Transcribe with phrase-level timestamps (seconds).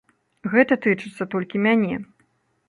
[0.53, 2.01] Гэта тычыцца толькі мяне.